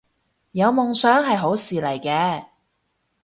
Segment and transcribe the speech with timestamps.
[0.53, 2.45] 有夢想係好事嚟嘅